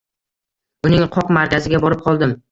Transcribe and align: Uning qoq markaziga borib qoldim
Uning 0.87 1.05
qoq 1.15 1.29
markaziga 1.37 1.83
borib 1.85 2.01
qoldim 2.07 2.35